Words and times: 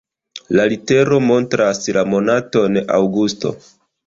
La 0.59 0.63
litero 0.71 1.19
montras 1.25 1.83
la 1.99 2.05
monaton 2.15 2.81
aŭgusto. 2.97 3.55